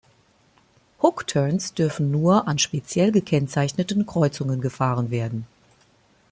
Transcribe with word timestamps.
Hook 1.03 1.27
turns 1.27 1.75
dürfen 1.75 2.09
nur 2.09 2.47
an 2.47 2.57
speziell 2.57 3.11
gekennzeichneten 3.11 4.07
Kreuzungen 4.07 4.59
gefahren 4.59 5.11
werden. 5.11 5.45